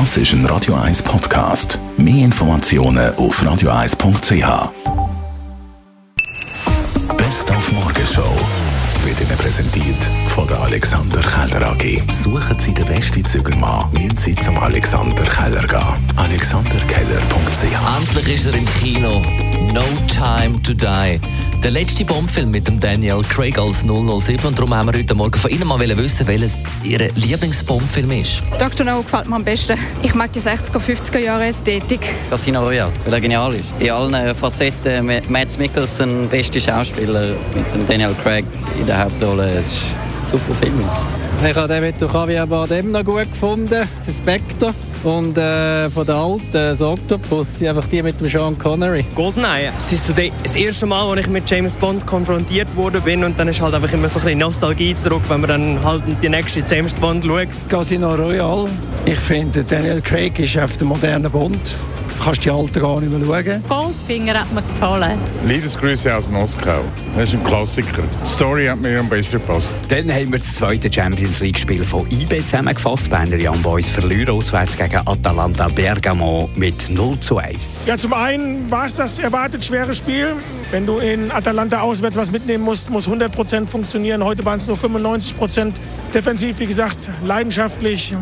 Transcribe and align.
Das 0.00 0.16
ist 0.16 0.32
ein 0.32 0.44
Radio 0.46 0.74
1 0.74 1.04
Podcast. 1.04 1.78
Mehr 1.96 2.24
Informationen 2.24 3.14
auf 3.14 3.40
radio1.ch. 3.40 4.72
Best 7.16 7.50
auf 7.52 7.72
Morgenshow 7.72 8.36
wird 9.04 9.20
Ihnen 9.20 9.38
präsentiert 9.38 10.02
von 10.34 10.48
der 10.48 10.58
Alexander 10.62 11.20
Keller 11.20 11.68
AG. 11.68 12.02
Suchen 12.10 12.58
Sie 12.58 12.74
den 12.74 12.86
besten 12.86 13.24
Zügelmann, 13.24 13.92
müssen 13.92 14.16
Sie 14.16 14.34
zum 14.34 14.58
Alexander 14.58 15.22
Keller 15.26 15.64
gehen. 15.64 16.12
AlexanderKeller.ch 16.16 17.62
Endlich 17.96 18.34
ist 18.34 18.46
er 18.46 18.54
im 18.54 18.66
Kino. 18.80 19.22
No 19.72 19.84
Time 20.08 20.60
to 20.62 20.74
Die. 20.74 21.20
Der 21.64 21.70
letzte 21.70 22.04
Bombfilm 22.04 22.50
mit 22.50 22.68
dem 22.68 22.78
Daniel 22.78 23.22
Craig 23.22 23.58
als 23.58 23.86
007. 23.86 24.46
Und 24.46 24.58
darum 24.58 24.74
haben 24.74 24.92
wir 24.92 24.98
heute 24.98 25.14
Morgen 25.14 25.38
von 25.38 25.50
Ihnen 25.50 25.66
mal 25.66 25.80
wissen, 25.96 26.26
welches 26.26 26.58
Ihr 26.82 27.10
Lieblingsbombfilm 27.14 28.10
ist. 28.10 28.42
Dr. 28.58 28.84
No 28.84 29.00
gefällt 29.00 29.30
mir 29.30 29.36
am 29.36 29.44
besten. 29.44 29.78
Ich 30.02 30.14
mag 30.14 30.30
die 30.34 30.42
60er, 30.42 30.78
50er 30.78 31.20
Jahre 31.20 31.46
Ästhetik. 31.46 32.00
Casino 32.28 32.66
Royale, 32.66 32.92
weil 33.06 33.14
er 33.14 33.20
genial 33.22 33.54
ist. 33.54 33.64
In 33.78 33.90
allen 33.92 34.34
Facetten. 34.34 35.06
Matt 35.06 35.58
Mikkelsen, 35.58 36.28
beste 36.28 36.60
Schauspieler, 36.60 37.28
mit 37.54 37.72
dem 37.72 37.88
Daniel 37.88 38.14
Craig 38.22 38.44
in 38.78 38.84
der 38.84 39.02
Hauptrolle. 39.02 39.48
Es 39.52 39.68
ist 39.68 39.80
ein 40.20 40.26
super 40.26 40.54
Film. 40.56 40.84
Ich 41.48 41.56
habe 41.56 41.72
den 41.72 41.82
mit 41.82 41.98
Javier 41.98 42.46
Bardem 42.46 42.92
noch 42.92 43.04
gut 43.06 43.32
gefunden, 43.32 43.88
Spectre. 44.06 44.74
Und 45.04 45.36
äh, 45.36 45.90
von 45.90 46.06
der 46.06 46.14
alten 46.14 46.52
das 46.52 46.80
Octopus 46.80 47.58
sind 47.58 47.68
einfach 47.68 47.86
die 47.88 48.02
mit 48.02 48.18
dem 48.18 48.26
Sean 48.26 48.58
Connery. 48.58 49.04
Goldeneye. 49.14 49.70
Es 49.76 49.92
ist 49.92 50.06
so 50.06 50.14
das 50.14 50.56
erste 50.56 50.86
Mal, 50.86 51.06
als 51.10 51.20
ich 51.20 51.28
mit 51.28 51.48
James 51.48 51.76
Bond 51.76 52.06
konfrontiert 52.06 52.74
worden 52.74 53.02
bin 53.02 53.22
und 53.22 53.38
dann 53.38 53.48
ist 53.48 53.60
halt 53.60 53.74
einfach 53.74 53.92
immer 53.92 54.08
so 54.08 54.18
ein 54.18 54.24
bisschen 54.24 54.38
Nostalgie 54.38 54.94
zurück, 54.94 55.22
wenn 55.28 55.42
man 55.42 55.50
dann 55.50 55.84
halt 55.84 56.02
die 56.22 56.28
nächste 56.28 56.64
James 56.66 56.94
Bond 56.94 57.24
schaut. 57.24 57.48
Casino 57.68 58.14
Royale. 58.14 58.68
Ich 59.04 59.18
finde, 59.18 59.62
Daniel 59.62 60.00
Craig 60.00 60.38
ist 60.38 60.58
auf 60.58 60.76
der 60.78 60.86
modernen 60.86 61.30
Bond 61.30 61.60
kannst 62.22 62.44
die 62.44 62.50
Alten 62.50 62.80
gar 62.80 63.00
nicht 63.00 63.10
mehr 63.10 63.44
schauen. 63.44 63.64
Goldfinger 63.68 64.40
hat 64.40 64.52
mir 64.52 64.62
gefallen. 64.62 65.18
Liebesgrüße 65.46 66.14
aus 66.14 66.28
Moskau. 66.28 66.80
Das 67.16 67.28
ist 67.28 67.34
ein 67.34 67.44
Klassiker. 67.44 68.02
Die 68.24 68.28
Story 68.28 68.66
hat 68.66 68.80
mir 68.80 68.98
am 68.98 69.08
besten 69.08 69.32
gepasst. 69.32 69.70
Dann 69.88 70.10
haben 70.10 70.32
wir 70.32 70.38
das 70.38 70.54
zweite 70.54 70.92
Champions 70.92 71.40
League-Spiel 71.40 71.84
von 71.84 72.06
IB 72.10 72.40
zusammengefasst. 72.42 73.10
Berner 73.10 73.36
Young 73.38 73.60
Boys 73.62 73.88
verlieren 73.88 74.34
auswärts 74.34 74.76
gegen 74.76 74.93
Atalanta 75.00 75.68
Bergamo 75.68 76.48
mit 76.54 76.90
0 76.90 77.18
zu 77.20 77.38
1. 77.38 77.86
Ja, 77.86 77.98
zum 77.98 78.12
einen 78.12 78.70
war 78.70 78.86
es 78.86 78.94
das 78.94 79.18
erwartet 79.18 79.64
schwere 79.64 79.94
Spiel. 79.94 80.36
Wenn 80.70 80.86
du 80.86 80.98
in 80.98 81.30
Atalanta 81.30 81.80
auswärts 81.80 82.16
was 82.16 82.30
mitnehmen 82.30 82.64
musst, 82.64 82.90
muss 82.90 83.08
100% 83.08 83.66
funktionieren. 83.66 84.22
Heute 84.24 84.44
waren 84.44 84.58
es 84.58 84.66
nur 84.66 84.76
95%. 84.76 85.72
Defensiv, 86.12 86.58
wie 86.58 86.66
gesagt, 86.66 87.10
leidenschaftlich. 87.24 88.14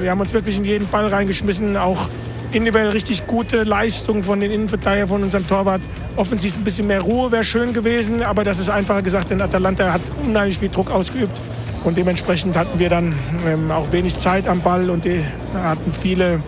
Wir 0.00 0.10
haben 0.10 0.20
uns 0.20 0.32
wirklich 0.32 0.56
in 0.56 0.64
jeden 0.64 0.86
Ball 0.88 1.06
reingeschmissen. 1.08 1.76
Auch 1.76 2.08
individuell 2.52 2.90
richtig 2.90 3.26
gute 3.26 3.62
Leistung 3.62 4.22
von 4.22 4.40
den 4.40 4.50
Innenverteidigern, 4.50 5.08
von 5.08 5.22
unserem 5.22 5.46
Torwart. 5.46 5.82
Offensiv 6.16 6.56
ein 6.56 6.64
bisschen 6.64 6.86
mehr 6.86 7.00
Ruhe 7.00 7.30
wäre 7.30 7.44
schön 7.44 7.72
gewesen, 7.72 8.22
aber 8.22 8.44
das 8.44 8.58
ist 8.58 8.68
einfacher 8.68 9.02
gesagt, 9.02 9.30
denn 9.30 9.40
Atalanta 9.40 9.92
hat 9.92 10.00
unheimlich 10.24 10.58
viel 10.58 10.68
Druck 10.68 10.90
ausgeübt. 10.90 11.40
Und 11.84 11.96
dementsprechend 11.96 12.56
hatten 12.56 12.78
wir 12.78 12.88
dann 12.88 13.14
ähm, 13.46 13.70
auch 13.70 13.90
wenig 13.92 14.16
Zeit 14.16 14.46
am 14.46 14.60
Ball 14.60 14.90
und 14.90 15.04
die 15.04 15.24
hatten 15.54 15.92
viele 15.92 16.40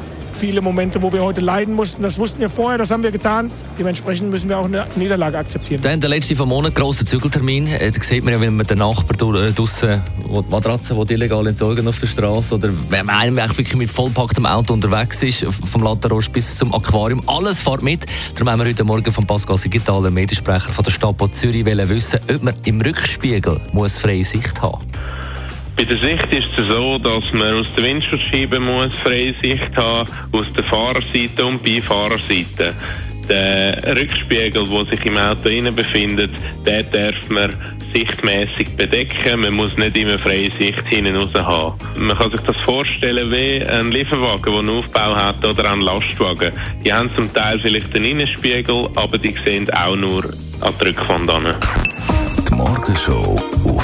viele 0.42 0.60
Momente, 0.60 1.00
wo 1.02 1.12
wir 1.12 1.22
heute 1.22 1.40
leiden 1.40 1.74
mussten. 1.74 2.02
Das 2.02 2.18
wussten 2.18 2.40
wir 2.40 2.50
vorher, 2.50 2.76
das 2.76 2.90
haben 2.90 3.04
wir 3.04 3.12
getan. 3.12 3.48
Dementsprechend 3.78 4.28
müssen 4.28 4.48
wir 4.48 4.58
auch 4.58 4.64
eine 4.64 4.88
Niederlage 4.96 5.38
akzeptieren. 5.38 5.80
Dann 5.82 6.00
der 6.00 6.10
letzte 6.10 6.34
vom 6.34 6.48
Monat, 6.48 6.74
grosser 6.74 7.06
Zügeltermin. 7.06 7.68
Äh, 7.68 7.92
da 7.92 8.02
sieht 8.02 8.24
man 8.24 8.34
ja, 8.34 8.40
wenn 8.40 8.56
man 8.56 8.66
den 8.66 8.78
Nachbar 8.78 9.34
äh, 9.36 9.52
draussen, 9.52 10.02
die 10.18 10.50
Matratzen 10.50 11.06
die 11.06 11.14
illegal 11.14 11.46
entsorgen 11.46 11.86
auf 11.86 12.00
der 12.00 12.08
Straße 12.08 12.56
oder 12.56 12.70
wenn 12.88 13.06
man 13.06 13.14
einem 13.16 13.36
wirklich 13.36 13.76
mit 13.76 13.88
vollpacktem 13.88 14.44
Auto 14.44 14.72
unterwegs 14.74 15.22
ist, 15.22 15.46
vom 15.70 15.84
Latterosch 15.84 16.28
bis 16.30 16.56
zum 16.56 16.74
Aquarium, 16.74 17.20
alles 17.28 17.60
fährt 17.60 17.84
mit. 17.84 18.04
Darum 18.34 18.50
haben 18.50 18.58
wir 18.58 18.68
heute 18.68 18.82
Morgen 18.82 19.12
von 19.12 19.24
Pascal 19.24 19.58
Sigital, 19.58 20.02
dem 20.02 20.14
Mediensprecher 20.14 20.72
von 20.72 20.82
der 20.82 20.90
Stadt 20.90 21.14
Zürich, 21.34 21.64
wissen, 21.64 22.18
ob 22.28 22.42
man 22.42 22.54
im 22.64 22.80
Rückspiegel 22.80 23.60
muss 23.72 23.98
freie 23.98 24.24
Sicht 24.24 24.60
haben 24.60 24.72
muss. 24.72 24.91
Bei 25.82 25.86
der 25.86 25.98
Sicht 25.98 26.32
ist 26.32 26.56
es 26.56 26.68
so, 26.68 26.96
dass 26.96 27.32
man 27.32 27.54
aus 27.54 27.66
der 27.76 27.82
Windschutzscheibe 27.82 28.60
muss 28.60 28.94
freie 29.02 29.34
Sicht 29.42 29.76
haben, 29.76 30.08
aus 30.30 30.46
der 30.56 30.62
Fahrerseite 30.62 31.44
und 31.44 31.60
Beifahrerseite. 31.60 32.72
Der 33.28 33.96
Rückspiegel, 33.96 34.64
der 34.64 34.84
sich 34.84 35.04
im 35.04 35.16
Auto 35.16 35.48
innen 35.48 35.74
befindet, 35.74 36.30
den 36.64 36.86
darf 36.92 37.28
man 37.30 37.52
sichtmäßig 37.92 38.76
bedecken. 38.76 39.40
Man 39.40 39.54
muss 39.54 39.76
nicht 39.76 39.96
immer 39.96 40.20
freie 40.20 40.52
Sicht 40.52 40.86
hinten 40.86 41.16
raus 41.16 41.34
haben. 41.34 41.74
Man 41.96 42.16
kann 42.16 42.30
sich 42.30 42.42
das 42.42 42.56
vorstellen 42.58 43.28
wie 43.32 43.66
ein 43.66 43.90
Lieferwagen, 43.90 44.52
der 44.52 44.58
einen 44.60 44.78
Aufbau 44.78 45.16
hat 45.16 45.44
oder 45.44 45.68
ein 45.68 45.80
Lastwagen. 45.80 46.52
Die 46.84 46.92
haben 46.92 47.10
zum 47.16 47.34
Teil 47.34 47.58
vielleicht 47.58 47.92
einen 47.96 48.04
Innenspiegel, 48.04 48.88
aber 48.94 49.18
die 49.18 49.34
sehen 49.44 49.68
auch 49.74 49.96
nur 49.96 50.22
an 50.60 50.74
die 50.80 50.84
Rückwand 50.84 51.28
an. 51.28 51.56
Die 52.48 52.54
Morgenshow 52.54 53.42